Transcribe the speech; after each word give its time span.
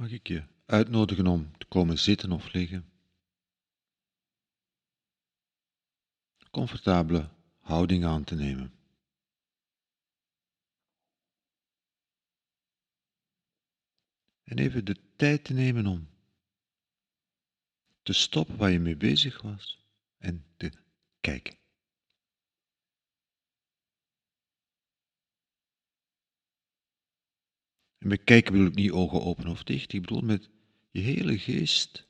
mag 0.00 0.10
ik 0.10 0.28
je 0.28 0.44
uitnodigen 0.64 1.26
om 1.26 1.56
te 1.58 1.66
komen 1.66 1.98
zitten 1.98 2.32
of 2.32 2.52
liggen. 2.52 2.92
Comfortabele 6.50 7.30
houding 7.58 8.04
aan 8.04 8.24
te 8.24 8.34
nemen. 8.34 8.72
En 14.42 14.58
even 14.58 14.84
de 14.84 14.96
tijd 15.16 15.44
te 15.44 15.52
nemen 15.52 15.86
om 15.86 16.08
te 18.02 18.12
stoppen 18.12 18.56
waar 18.56 18.70
je 18.70 18.80
mee 18.80 18.96
bezig 18.96 19.42
was 19.42 19.86
en 20.18 20.44
te 20.56 20.72
kijken. 21.20 21.59
En 28.00 28.08
met 28.08 28.24
kijken 28.24 28.52
bedoel 28.52 28.66
ik 28.66 28.74
niet 28.74 28.90
ogen 28.90 29.22
open 29.22 29.46
of 29.46 29.64
dicht. 29.64 29.92
Ik 29.92 30.00
bedoel 30.00 30.20
met 30.20 30.50
je 30.90 31.00
hele 31.00 31.38
geest, 31.38 32.08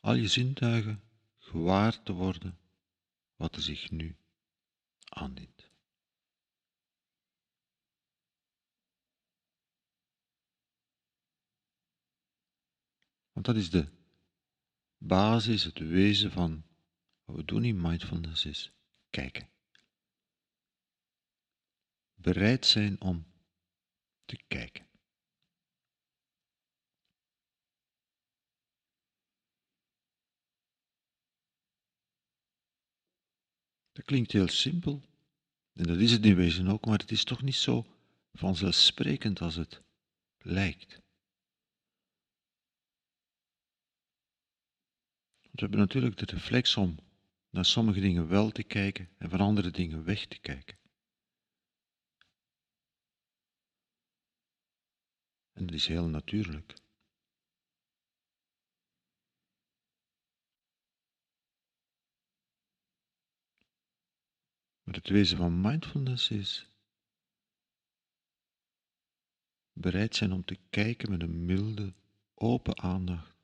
al 0.00 0.14
je 0.14 0.28
zintuigen, 0.28 1.02
gewaar 1.38 2.02
te 2.02 2.12
worden 2.12 2.58
wat 3.36 3.56
er 3.56 3.62
zich 3.62 3.90
nu 3.90 4.16
aandient. 5.08 5.70
Want 13.32 13.46
dat 13.46 13.56
is 13.56 13.70
de 13.70 13.88
basis, 14.98 15.64
het 15.64 15.78
wezen 15.78 16.30
van 16.30 16.64
wat 17.24 17.36
we 17.36 17.44
doen 17.44 17.64
in 17.64 17.80
mindfulness 17.80 18.44
is 18.44 18.72
kijken. 19.10 19.48
Bereid 22.14 22.66
zijn 22.66 23.00
om 23.00 23.26
te 24.24 24.38
kijken. 24.48 24.86
Klinkt 34.06 34.32
heel 34.32 34.48
simpel. 34.48 35.02
En 35.72 35.86
dat 35.86 35.98
is 35.98 36.12
het 36.12 36.24
in 36.24 36.34
wezen 36.34 36.68
ook, 36.68 36.86
maar 36.86 36.98
het 36.98 37.10
is 37.10 37.24
toch 37.24 37.42
niet 37.42 37.54
zo 37.54 37.86
vanzelfsprekend 38.32 39.40
als 39.40 39.54
het 39.54 39.82
lijkt. 40.38 41.00
We 45.40 45.62
hebben 45.62 45.78
natuurlijk 45.78 46.16
de 46.16 46.24
reflex 46.26 46.76
om 46.76 46.98
naar 47.50 47.64
sommige 47.64 48.00
dingen 48.00 48.28
wel 48.28 48.50
te 48.50 48.62
kijken 48.62 49.08
en 49.18 49.30
van 49.30 49.40
andere 49.40 49.70
dingen 49.70 50.04
weg 50.04 50.26
te 50.26 50.38
kijken. 50.38 50.78
En 55.52 55.66
dat 55.66 55.74
is 55.74 55.86
heel 55.86 56.06
natuurlijk. 56.06 56.74
Het 64.96 65.08
wezen 65.08 65.36
van 65.36 65.60
mindfulness 65.60 66.30
is 66.30 66.68
bereid 69.72 70.16
zijn 70.16 70.32
om 70.32 70.44
te 70.44 70.58
kijken 70.70 71.10
met 71.10 71.22
een 71.22 71.44
milde, 71.44 71.94
open 72.34 72.78
aandacht 72.78 73.36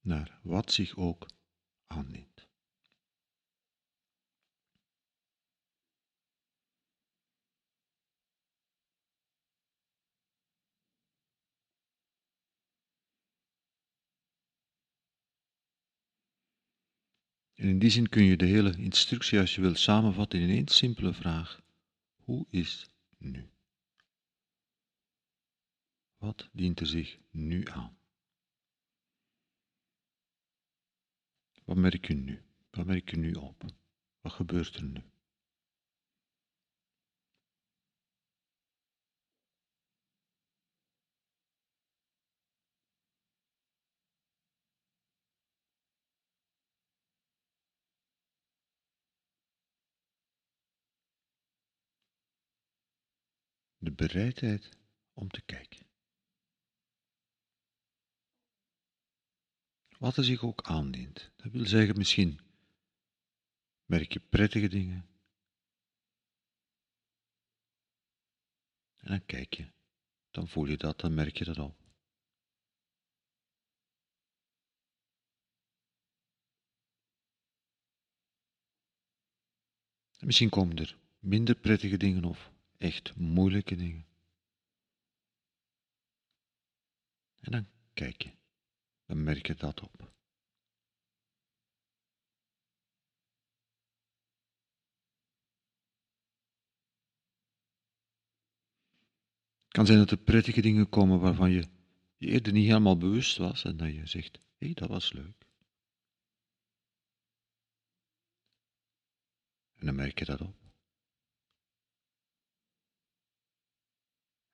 naar 0.00 0.38
wat 0.42 0.72
zich 0.72 0.96
ook 0.96 1.26
aandient. 1.86 2.33
En 17.54 17.68
in 17.68 17.78
die 17.78 17.90
zin 17.90 18.08
kun 18.08 18.24
je 18.24 18.36
de 18.36 18.46
hele 18.46 18.76
instructie, 18.76 19.38
als 19.38 19.54
je 19.54 19.60
wilt, 19.60 19.78
samenvatten 19.78 20.40
in 20.40 20.48
één 20.48 20.68
simpele 20.68 21.12
vraag. 21.12 21.62
Hoe 22.14 22.46
is 22.50 22.86
nu? 23.18 23.48
Wat 26.16 26.48
dient 26.52 26.80
er 26.80 26.86
zich 26.86 27.18
nu 27.30 27.66
aan? 27.68 27.98
Wat 31.64 31.76
merk 31.76 32.06
je 32.06 32.14
nu? 32.14 32.42
Wat 32.70 32.86
merk 32.86 33.10
je 33.10 33.16
nu 33.16 33.32
op? 33.32 33.64
Wat 34.20 34.32
gebeurt 34.32 34.74
er 34.74 34.84
nu? 34.84 35.13
Bereidheid 53.94 54.78
om 55.12 55.28
te 55.28 55.42
kijken. 55.42 55.86
Wat 59.98 60.16
er 60.16 60.24
zich 60.24 60.42
ook 60.42 60.62
aandient. 60.62 61.30
Dat 61.36 61.52
wil 61.52 61.66
zeggen, 61.66 61.98
misschien 61.98 62.40
merk 63.84 64.12
je 64.12 64.20
prettige 64.20 64.68
dingen. 64.68 65.08
En 68.96 69.10
dan 69.10 69.26
kijk 69.26 69.54
je, 69.54 69.72
dan 70.30 70.48
voel 70.48 70.66
je 70.66 70.76
dat, 70.76 71.00
dan 71.00 71.14
merk 71.14 71.36
je 71.36 71.44
dat 71.44 71.58
op. 71.58 71.82
En 80.18 80.26
misschien 80.26 80.50
komen 80.50 80.76
er 80.76 80.98
minder 81.18 81.54
prettige 81.54 81.96
dingen 81.96 82.24
of 82.24 82.53
echt 82.84 83.16
moeilijke 83.16 83.76
dingen. 83.76 84.06
En 87.40 87.52
dan 87.52 87.66
kijk 87.94 88.22
je 88.22 88.30
dan 89.06 89.22
merk 89.22 89.46
je 89.46 89.54
dat 89.54 89.80
op. 89.80 89.98
Het 99.62 99.82
kan 99.82 99.86
zijn 99.86 99.98
dat 99.98 100.10
er 100.10 100.16
prettige 100.16 100.60
dingen 100.60 100.88
komen 100.88 101.20
waarvan 101.20 101.50
je 101.50 101.68
je 102.16 102.26
eerder 102.26 102.52
niet 102.52 102.66
helemaal 102.66 102.96
bewust 102.96 103.36
was 103.36 103.64
en 103.64 103.76
dat 103.76 103.94
je 103.94 104.06
zegt, 104.06 104.36
hé, 104.36 104.66
hey, 104.66 104.74
dat 104.74 104.88
was 104.88 105.12
leuk. 105.12 105.46
En 109.74 109.86
dan 109.86 109.94
merk 109.94 110.18
je 110.18 110.24
dat 110.24 110.40
op. 110.40 110.63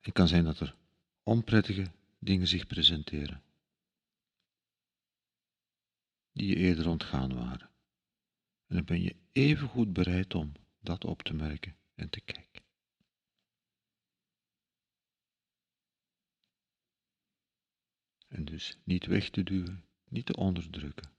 Het 0.01 0.13
kan 0.13 0.27
zijn 0.27 0.43
dat 0.43 0.59
er 0.59 0.75
onprettige 1.23 1.91
dingen 2.19 2.47
zich 2.47 2.67
presenteren 2.67 3.43
die 6.31 6.47
je 6.47 6.55
eerder 6.55 6.87
ontgaan 6.87 7.33
waren. 7.33 7.69
En 8.67 8.75
dan 8.75 8.85
ben 8.85 9.01
je 9.01 9.15
even 9.31 9.67
goed 9.67 9.93
bereid 9.93 10.35
om 10.35 10.51
dat 10.79 11.05
op 11.05 11.21
te 11.21 11.33
merken 11.33 11.77
en 11.95 12.09
te 12.09 12.21
kijken. 12.21 12.63
En 18.27 18.45
dus 18.45 18.77
niet 18.83 19.05
weg 19.05 19.29
te 19.29 19.43
duwen, 19.43 19.85
niet 20.07 20.25
te 20.25 20.35
onderdrukken. 20.35 21.11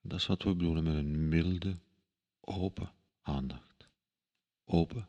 Dat 0.00 0.20
is 0.20 0.26
wat 0.26 0.42
we 0.42 0.54
bedoelen 0.54 0.84
met 0.84 0.94
een 0.94 1.28
milde, 1.28 1.78
open 2.40 2.92
aandacht. 3.22 3.88
Open, 4.64 5.08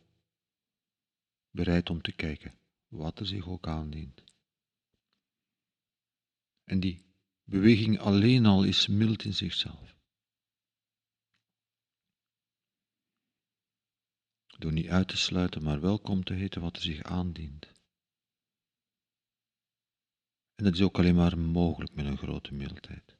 bereid 1.56 1.90
om 1.90 2.02
te 2.02 2.12
kijken, 2.12 2.54
wat 2.88 3.20
er 3.20 3.26
zich 3.26 3.48
ook 3.48 3.68
aandient. 3.68 4.24
En 6.64 6.80
die 6.80 7.06
Beweging 7.48 8.00
alleen 8.00 8.46
al 8.46 8.64
is 8.64 8.88
mild 8.88 9.24
in 9.24 9.34
zichzelf. 9.34 9.96
Door 14.58 14.72
niet 14.72 14.88
uit 14.88 15.08
te 15.08 15.18
sluiten, 15.18 15.64
maar 15.64 15.82
welkom 15.82 16.24
te 16.24 16.34
heten 16.34 16.62
wat 16.62 16.76
er 16.76 16.82
zich 16.82 17.04
aandient. 17.04 17.66
En 20.56 20.64
dat 20.64 20.74
is 20.74 20.82
ook 20.82 20.98
alleen 20.98 21.16
maar 21.16 21.38
mogelijk 21.38 21.94
met 21.94 22.06
een 22.06 22.18
grote 22.18 22.54
mildheid. 22.54 23.15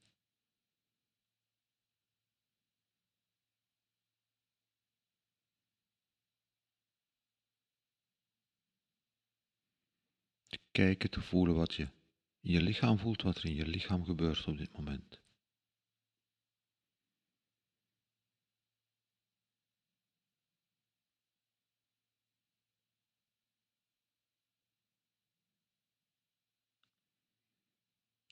kijken, 10.76 11.10
te 11.10 11.22
voelen 11.22 11.56
wat 11.56 11.74
je 11.74 11.84
in 12.42 12.52
je 12.52 12.62
lichaam 12.62 12.98
voelt, 13.00 13.22
wat 13.22 13.38
er 13.38 13.46
in 13.46 13.56
je 13.56 13.68
lichaam 13.68 14.06
gebeurt 14.06 14.48
op 14.48 14.58
dit 14.58 14.78
moment. 14.78 15.22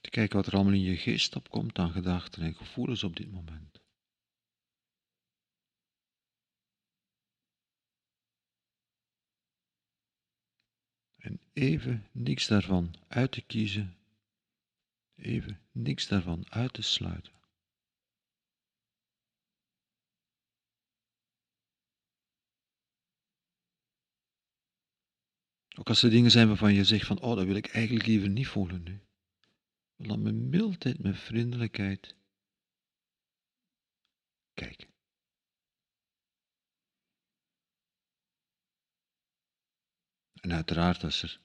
Te 0.00 0.10
kijken 0.10 0.36
wat 0.36 0.46
er 0.46 0.54
allemaal 0.54 0.72
in 0.72 0.80
je 0.80 0.96
geest 0.96 1.36
opkomt 1.36 1.78
aan 1.78 1.92
gedachten 1.92 2.42
en 2.42 2.54
gevoelens 2.54 3.04
op 3.04 3.16
dit 3.16 3.30
moment. 3.30 3.83
En 11.24 11.40
even 11.52 12.06
niks 12.12 12.46
daarvan 12.46 12.94
uit 13.08 13.32
te 13.32 13.40
kiezen, 13.40 13.96
even 15.16 15.60
niks 15.72 16.08
daarvan 16.08 16.44
uit 16.50 16.72
te 16.72 16.82
sluiten. 16.82 17.32
Ook 25.76 25.88
als 25.88 26.02
er 26.02 26.10
dingen 26.10 26.30
zijn 26.30 26.48
waarvan 26.48 26.74
je 26.74 26.84
zegt 26.84 27.06
van, 27.06 27.20
oh, 27.20 27.36
dat 27.36 27.46
wil 27.46 27.56
ik 27.56 27.66
eigenlijk 27.66 28.06
liever 28.06 28.28
niet 28.28 28.48
voelen 28.48 28.82
nu. 28.82 29.00
Dan 29.96 30.22
met 30.22 30.34
mildheid, 30.34 30.98
met 30.98 31.18
vriendelijkheid 31.18 32.14
kijken. 34.54 34.93
En 40.44 40.52
uiteraard 40.52 41.04
als 41.04 41.22
er 41.22 41.40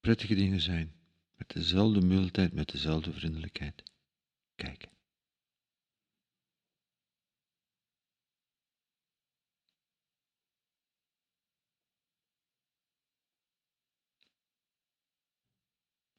prettige 0.00 0.34
dingen 0.34 0.60
zijn, 0.60 0.94
met 1.36 1.48
dezelfde 1.48 2.00
mildheid, 2.00 2.52
met 2.52 2.68
dezelfde 2.68 3.12
vriendelijkheid 3.12 3.82
kijken. 4.54 4.90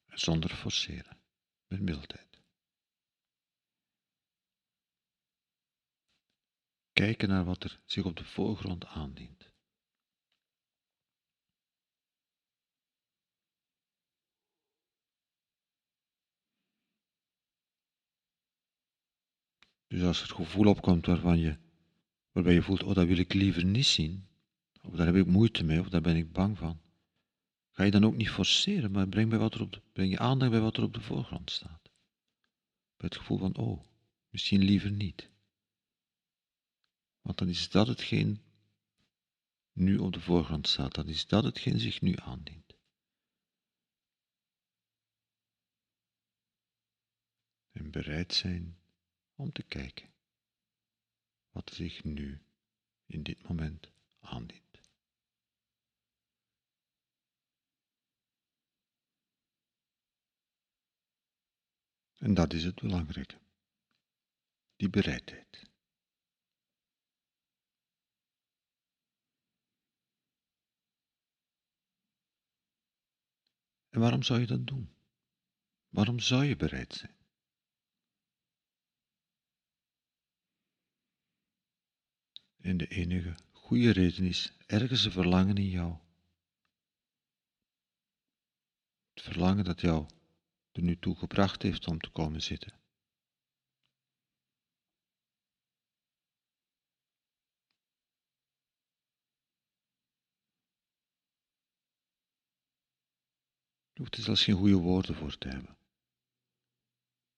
Zonder 0.06 0.50
forceren, 0.50 1.18
met 1.66 1.80
mildheid. 1.80 2.40
Kijken 6.92 7.28
naar 7.28 7.44
wat 7.44 7.64
er 7.64 7.80
zich 7.84 8.04
op 8.04 8.16
de 8.16 8.24
voorgrond 8.24 8.84
aandient. 8.84 9.45
Dus 19.86 20.02
als 20.02 20.22
het 20.22 20.32
gevoel 20.32 20.66
opkomt 20.66 21.06
waarvan 21.06 21.38
je, 21.38 21.58
waarbij 22.32 22.54
je 22.54 22.62
voelt, 22.62 22.82
oh 22.82 22.94
dat 22.94 23.06
wil 23.06 23.18
ik 23.18 23.32
liever 23.32 23.64
niet 23.64 23.86
zien, 23.86 24.28
of 24.82 24.94
daar 24.94 25.06
heb 25.06 25.16
ik 25.16 25.26
moeite 25.26 25.64
mee, 25.64 25.80
of 25.80 25.88
daar 25.88 26.00
ben 26.00 26.16
ik 26.16 26.32
bang 26.32 26.58
van, 26.58 26.80
ga 27.70 27.82
je 27.82 27.90
dan 27.90 28.04
ook 28.04 28.16
niet 28.16 28.30
forceren, 28.30 28.90
maar 28.90 29.08
breng, 29.08 29.30
bij 29.30 29.38
wat 29.38 29.54
er 29.54 29.60
op 29.60 29.72
de, 29.72 29.82
breng 29.92 30.10
je 30.10 30.18
aandacht 30.18 30.50
bij 30.50 30.60
wat 30.60 30.76
er 30.76 30.82
op 30.82 30.94
de 30.94 31.00
voorgrond 31.00 31.50
staat. 31.50 31.82
Bij 32.96 33.08
het 33.08 33.16
gevoel 33.16 33.38
van, 33.38 33.56
oh, 33.56 33.84
misschien 34.28 34.62
liever 34.62 34.90
niet. 34.90 35.30
Want 37.20 37.38
dan 37.38 37.48
is 37.48 37.70
dat 37.70 37.86
hetgeen 37.86 38.40
nu 39.72 39.98
op 39.98 40.12
de 40.12 40.20
voorgrond 40.20 40.68
staat, 40.68 40.94
dan 40.94 41.08
is 41.08 41.26
dat 41.26 41.44
hetgeen 41.44 41.80
zich 41.80 42.00
nu 42.00 42.16
aandient. 42.16 42.74
En 47.72 47.90
bereid 47.90 48.34
zijn 48.34 48.76
om 49.36 49.52
te 49.52 49.62
kijken 49.62 50.14
wat 51.50 51.70
zich 51.72 52.04
nu 52.04 52.42
in 53.06 53.22
dit 53.22 53.48
moment 53.48 53.90
aandient. 54.20 54.80
En 62.18 62.34
dat 62.34 62.52
is 62.52 62.64
het 62.64 62.74
belangrijke, 62.74 63.38
die 64.76 64.90
bereidheid. 64.90 65.70
En 73.88 74.00
waarom 74.00 74.22
zou 74.22 74.40
je 74.40 74.46
dat 74.46 74.66
doen? 74.66 74.94
Waarom 75.88 76.20
zou 76.20 76.44
je 76.44 76.56
bereid 76.56 76.94
zijn? 76.94 77.15
En 82.66 82.76
de 82.76 82.86
enige 82.86 83.34
goede 83.52 83.90
reden 83.90 84.24
is 84.24 84.52
ergens 84.66 85.04
een 85.04 85.10
verlangen 85.10 85.56
in 85.56 85.68
jou. 85.68 85.96
Het 89.14 89.22
verlangen 89.22 89.64
dat 89.64 89.80
jou 89.80 90.06
er 90.72 90.82
nu 90.82 90.98
toe 90.98 91.16
gebracht 91.16 91.62
heeft 91.62 91.86
om 91.86 91.98
te 91.98 92.10
komen 92.10 92.42
zitten. 92.42 92.72
Je 103.92 104.02
hoeft 104.02 104.16
er 104.16 104.22
zelfs 104.22 104.44
geen 104.44 104.56
goede 104.56 104.76
woorden 104.76 105.14
voor 105.14 105.38
te 105.38 105.48
hebben. 105.48 105.76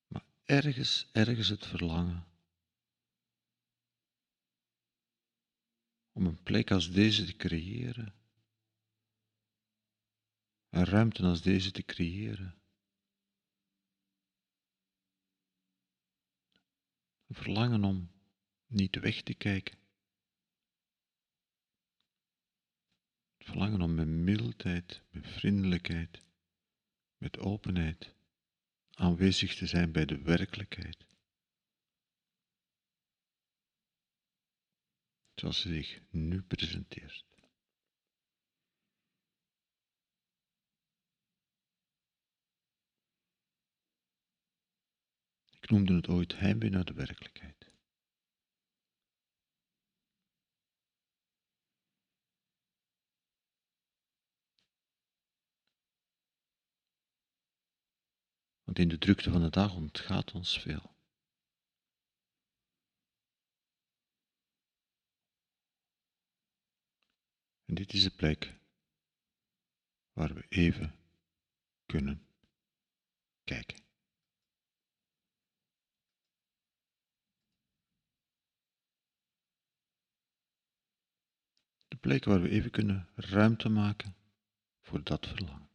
Maar 0.06 0.24
ergens, 0.44 1.08
ergens 1.12 1.48
het 1.48 1.66
verlangen 1.66 2.27
om 6.18 6.26
een 6.26 6.42
plek 6.42 6.70
als 6.70 6.90
deze 6.90 7.24
te 7.24 7.36
creëren, 7.36 8.14
een 10.68 10.84
ruimte 10.84 11.22
als 11.22 11.42
deze 11.42 11.70
te 11.70 11.82
creëren. 11.82 12.58
Een 17.26 17.34
verlangen 17.34 17.84
om 17.84 18.10
niet 18.66 18.96
weg 18.96 19.22
te 19.22 19.34
kijken. 19.34 19.78
Het 23.36 23.46
verlangen 23.46 23.80
om 23.80 23.94
met 23.94 24.08
mildheid, 24.08 25.02
met 25.10 25.26
vriendelijkheid, 25.26 26.22
met 27.16 27.38
openheid 27.38 28.14
aanwezig 28.90 29.54
te 29.54 29.66
zijn 29.66 29.92
bij 29.92 30.04
de 30.04 30.22
werkelijkheid. 30.22 31.07
Zoals 35.38 35.60
ze 35.60 35.68
zich 35.68 36.00
nu 36.10 36.42
presenteert. 36.42 37.24
Ik 45.60 45.70
noemde 45.70 45.94
het 45.94 46.08
ooit 46.08 46.38
heimwee 46.38 46.70
naar 46.70 46.84
de 46.84 46.92
werkelijkheid. 46.92 47.70
Want 58.64 58.78
in 58.78 58.88
de 58.88 58.98
drukte 58.98 59.30
van 59.30 59.42
de 59.42 59.50
dag 59.50 59.74
ontgaat 59.74 60.32
ons 60.32 60.60
veel. 60.60 60.97
Dit 67.78 67.92
is 67.92 68.02
de 68.02 68.10
plek 68.10 68.58
waar 70.12 70.34
we 70.34 70.44
even 70.48 70.94
kunnen 71.86 72.26
kijken. 73.44 73.76
De 81.88 81.96
plek 81.96 82.24
waar 82.24 82.42
we 82.42 82.48
even 82.48 82.70
kunnen 82.70 83.08
ruimte 83.14 83.68
maken 83.68 84.16
voor 84.80 85.02
dat 85.04 85.26
verlangen. 85.26 85.67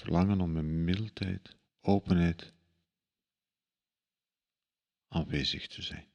Verlangen 0.00 0.40
om 0.40 0.52
met 0.52 0.64
mildheid, 0.64 1.56
openheid 1.80 2.52
aanwezig 5.08 5.66
te 5.66 5.82
zijn. 5.82 6.08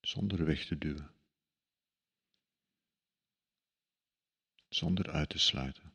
Zonder 0.00 0.44
weg 0.44 0.66
te 0.66 0.78
duwen. 0.78 1.14
Zonder 4.68 5.10
uit 5.10 5.28
te 5.28 5.38
sluiten. 5.38 5.87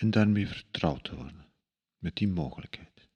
En 0.00 0.10
daarmee 0.10 0.48
vertrouwd 0.48 1.04
te 1.04 1.14
worden 1.14 1.52
met 1.98 2.16
die 2.16 2.28
mogelijkheid. 2.28 3.08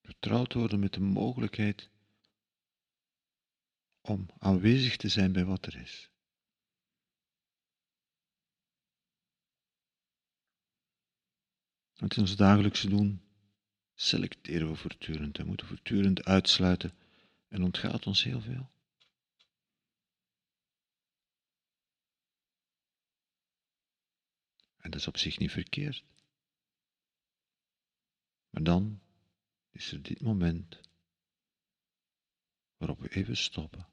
Vertrouwd 0.00 0.52
worden 0.52 0.80
met 0.80 0.92
de 0.92 1.00
mogelijkheid 1.00 1.90
om 4.00 4.26
aanwezig 4.38 4.96
te 4.96 5.08
zijn 5.08 5.32
bij 5.32 5.44
wat 5.44 5.66
er 5.66 5.80
is. 5.80 6.10
Want 11.94 12.16
in 12.16 12.22
ons 12.22 12.36
dagelijkse 12.36 12.88
doen 12.88 13.22
selecteren 13.94 14.68
we 14.68 14.76
voortdurend 14.76 15.38
en 15.38 15.46
moeten 15.46 15.66
voortdurend 15.66 16.24
uitsluiten 16.24 16.92
en 17.48 17.62
ontgaat 17.62 18.06
ons 18.06 18.22
heel 18.22 18.40
veel. 18.40 18.70
En 24.76 24.90
dat 24.90 25.00
is 25.00 25.08
op 25.08 25.16
zich 25.16 25.38
niet 25.38 25.50
verkeerd. 25.50 26.04
Maar 28.50 28.62
dan 28.62 29.00
is 29.70 29.92
er 29.92 30.02
dit 30.02 30.20
moment 30.20 30.80
waarop 32.76 32.98
we 32.98 33.08
even 33.08 33.36
stoppen, 33.36 33.88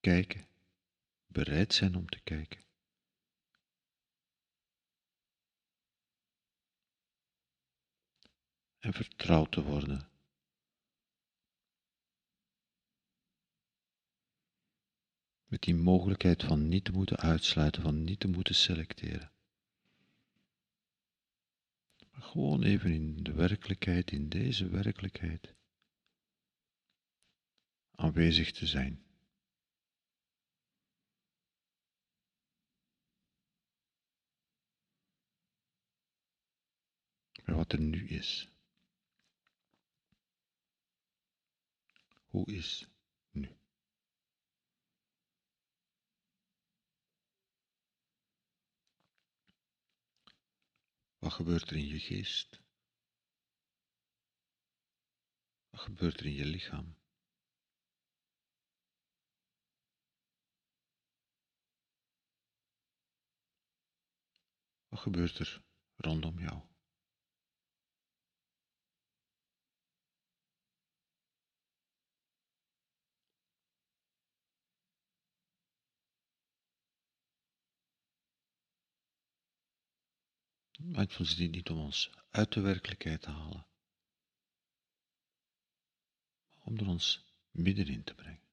kijken, 0.00 0.48
bereid 1.26 1.74
zijn 1.74 1.96
om 1.96 2.06
te 2.06 2.20
kijken. 2.20 2.66
En 8.78 8.92
vertrouwd 8.92 9.52
te 9.52 9.62
worden 9.62 10.17
met 15.48 15.62
die 15.62 15.74
mogelijkheid 15.74 16.42
van 16.42 16.68
niet 16.68 16.84
te 16.84 16.92
moeten 16.92 17.16
uitsluiten, 17.16 17.82
van 17.82 18.04
niet 18.04 18.20
te 18.20 18.28
moeten 18.28 18.54
selecteren. 18.54 19.32
Maar 22.10 22.22
gewoon 22.22 22.62
even 22.62 22.92
in 22.92 23.22
de 23.22 23.32
werkelijkheid, 23.32 24.10
in 24.10 24.28
deze 24.28 24.68
werkelijkheid, 24.68 25.54
aanwezig 27.90 28.52
te 28.52 28.66
zijn. 28.66 29.06
Wat 37.44 37.72
er 37.72 37.80
nu 37.80 38.08
is. 38.08 38.50
Hoe 42.26 42.52
is 42.52 42.88
nu? 43.30 43.56
Wat 51.18 51.32
gebeurt 51.32 51.70
er 51.70 51.76
in 51.76 51.86
je 51.86 51.98
geest? 51.98 52.60
Wat 55.70 55.80
gebeurt 55.80 56.20
er 56.20 56.26
in 56.26 56.34
je 56.34 56.44
lichaam? 56.44 56.96
Wat 64.88 65.00
gebeurt 65.00 65.38
er 65.38 65.62
rondom 65.96 66.38
jou? 66.38 66.67
Mindfulness 80.78 81.36
dient 81.36 81.54
niet 81.54 81.70
om 81.70 81.78
ons 81.78 82.10
uit 82.30 82.52
de 82.52 82.60
werkelijkheid 82.60 83.22
te 83.22 83.30
halen, 83.30 83.66
maar 86.54 86.64
om 86.64 86.78
er 86.78 86.86
ons 86.86 87.24
middenin 87.50 88.04
te 88.04 88.14
brengen. 88.14 88.47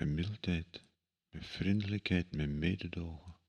Met 0.00 0.08
mildheid, 0.08 0.84
met 1.28 1.46
vriendelijkheid, 1.46 2.32
met 2.32 2.48
mededogen 2.48 3.40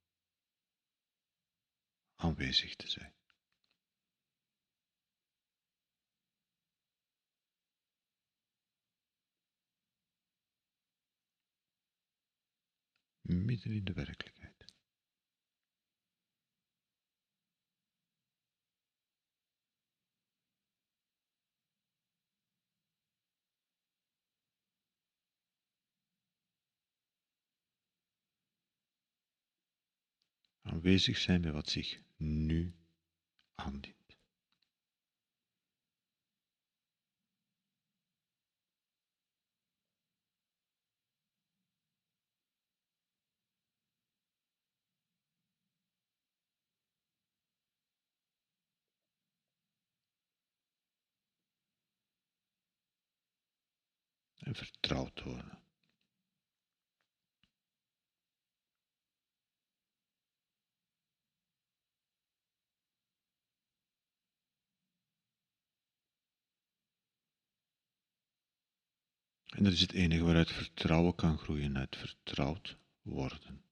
aanwezig 2.15 2.75
te 2.75 2.89
zijn. 2.89 3.13
Midden 13.21 13.71
in 13.71 13.83
de 13.83 13.93
werkelijkheid. 13.93 14.40
Aanwezig 30.81 31.17
zijn 31.17 31.41
bij 31.41 31.51
wat 31.51 31.69
zich 31.69 32.01
nu 32.17 32.75
aandient. 33.55 33.95
En 54.37 54.55
vertrouwd 54.55 55.23
worden. 55.23 55.60
En 69.61 69.67
dat 69.67 69.75
is 69.75 69.81
het 69.81 69.91
enige 69.91 70.23
waaruit 70.23 70.51
vertrouwen 70.51 71.15
kan 71.15 71.37
groeien, 71.37 71.77
uit 71.77 71.95
vertrouwd 71.95 72.77
worden. 73.01 73.63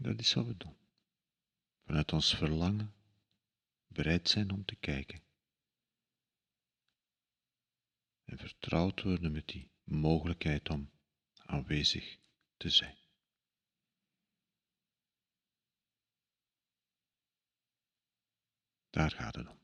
Dat 0.00 0.20
is 0.20 0.34
wat 0.34 0.46
we 0.46 0.56
doen. 0.56 0.76
Vanuit 1.84 2.12
ons 2.12 2.34
verlangen 2.34 2.99
bereid 3.92 4.28
zijn 4.28 4.50
om 4.50 4.64
te 4.64 4.76
kijken. 4.76 5.22
En 8.24 8.38
vertrouwd 8.38 9.02
worden 9.02 9.32
met 9.32 9.48
die 9.48 9.70
mogelijkheid 9.82 10.70
om 10.70 10.90
aanwezig 11.34 12.18
te 12.56 12.70
zijn. 12.70 12.98
Daar 18.90 19.10
gaat 19.10 19.34
het 19.34 19.48
om. 19.48 19.59